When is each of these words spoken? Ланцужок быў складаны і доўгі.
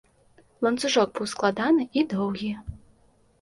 Ланцужок 0.67 1.09
быў 1.19 1.29
складаны 1.33 1.83
і 2.01 2.05
доўгі. 2.15 2.51